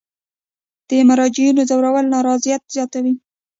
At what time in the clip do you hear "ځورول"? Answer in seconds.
1.69-2.05